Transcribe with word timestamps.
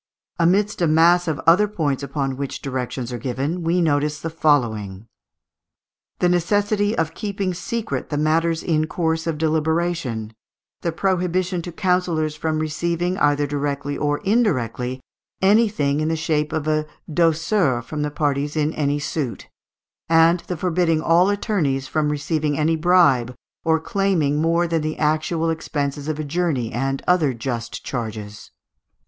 Amidst 0.39 0.81
a 0.81 0.87
mass 0.87 1.27
of 1.27 1.39
other 1.45 1.67
points 1.67 2.01
upon 2.01 2.35
which 2.35 2.59
directions 2.63 3.13
are 3.13 3.19
given, 3.19 3.61
we 3.61 3.83
notice 3.83 4.19
the 4.19 4.31
following: 4.31 5.05
the 6.17 6.27
necessity 6.27 6.97
of 6.97 7.13
keeping 7.13 7.53
secret 7.53 8.09
the 8.09 8.17
matters 8.17 8.63
in 8.63 8.87
course 8.87 9.27
of 9.27 9.37
deliberation; 9.37 10.33
the 10.81 10.91
prohibition 10.91 11.61
to 11.61 11.71
councillors 11.71 12.33
from 12.35 12.57
receiving, 12.57 13.15
either 13.19 13.45
directly 13.45 13.95
or 13.95 14.17
indirectly, 14.23 15.01
anything 15.39 15.99
in 15.99 16.07
the 16.07 16.15
shape 16.15 16.51
of 16.51 16.67
a 16.67 16.87
douceur 17.07 17.83
from 17.83 18.01
the 18.01 18.09
parties 18.09 18.55
in 18.55 18.73
any 18.73 18.97
suit; 18.97 19.49
and 20.09 20.39
the 20.47 20.57
forbidding 20.57 20.99
all 20.99 21.29
attorneys 21.29 21.87
from 21.87 22.09
receiving 22.09 22.57
any 22.57 22.75
bribe 22.75 23.35
or 23.63 23.79
claiming 23.79 24.41
more 24.41 24.65
than 24.67 24.81
the 24.81 24.97
actual 24.97 25.51
expenses 25.51 26.07
of 26.07 26.17
a 26.17 26.23
journey 26.23 26.71
and 26.73 27.03
other 27.07 27.35
just 27.35 27.85
charges. 27.85 28.49